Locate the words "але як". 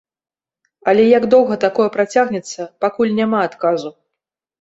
0.93-1.27